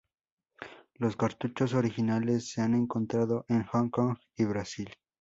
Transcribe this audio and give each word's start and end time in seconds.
Los 0.95 1.15
cartuchos 1.15 1.75
originales 1.75 2.49
se 2.49 2.61
han 2.63 2.73
encontrado 2.73 3.45
en 3.47 3.65
Hong 3.65 3.91
Kong 3.91 4.17
y 4.35 4.45
Brasil. 4.45 4.89